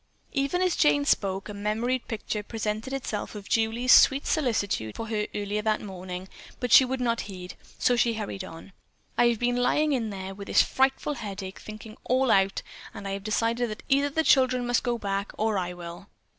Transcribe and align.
Even 0.31 0.63
as 0.63 0.75
Jane 0.75 1.05
spoke, 1.05 1.47
a 1.47 1.53
memoried 1.53 2.07
picture 2.07 2.41
presented 2.41 2.91
itself 2.91 3.35
of 3.35 3.47
Julie's 3.47 3.91
sweet 3.91 4.25
solicitude 4.25 4.95
for 4.95 5.09
her 5.09 5.27
earlier 5.35 5.61
that 5.61 5.79
morning, 5.79 6.27
but 6.59 6.71
she 6.71 6.83
would 6.83 6.99
not 6.99 7.21
heed, 7.29 7.53
so 7.77 7.95
she 7.95 8.15
hurried 8.15 8.43
on: 8.43 8.73
"I 9.15 9.27
have 9.27 9.37
been 9.37 9.57
lying 9.57 9.93
in 9.93 10.09
there 10.09 10.33
with 10.33 10.47
this 10.47 10.63
frightful 10.63 11.13
headache 11.13 11.59
thinking 11.59 11.91
it 11.91 11.97
all 12.05 12.31
out, 12.31 12.63
and 12.95 13.07
I 13.07 13.11
have 13.11 13.23
decided 13.23 13.69
that 13.69 13.83
either 13.89 14.09
the 14.09 14.23
children 14.23 14.65
must 14.65 14.81
go 14.81 14.97
back 14.97 15.33
or 15.37 15.59
I 15.59 15.71
will." 15.73 16.07